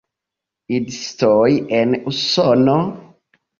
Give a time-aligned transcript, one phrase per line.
[0.77, 2.81] Idistoj en Usono?